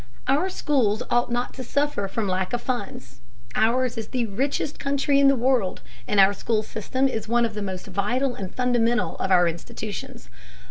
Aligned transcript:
Our 0.27 0.49
schools 0.49 1.03
ought 1.11 1.31
not 1.31 1.53
to 1.53 1.63
suffer 1.63 2.07
from 2.07 2.27
lack 2.27 2.53
of 2.53 2.61
funds. 2.63 3.19
Ours 3.53 3.99
is 3.99 4.07
the 4.07 4.25
richest 4.25 4.79
country 4.79 5.19
in 5.19 5.27
the 5.27 5.35
world, 5.35 5.81
and 6.07 6.19
our 6.19 6.33
school 6.33 6.63
system 6.63 7.07
is 7.07 7.27
one 7.27 7.45
of 7.45 7.53
the 7.53 7.61
most 7.61 7.85
vital 7.85 8.33
and 8.33 8.51
fundamental 8.51 9.15
of 9.17 9.29
our 9.29 9.47
institutions. 9.47 10.27